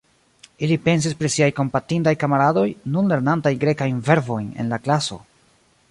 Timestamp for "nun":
2.97-3.13